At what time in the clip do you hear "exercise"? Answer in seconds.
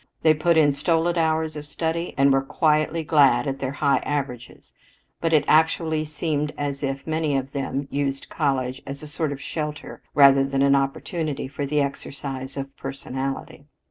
11.81-12.57